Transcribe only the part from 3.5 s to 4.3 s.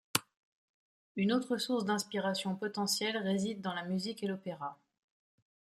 dans la musique et